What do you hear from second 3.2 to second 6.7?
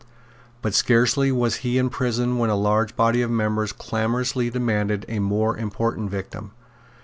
of members clamorously demanded a more important victim.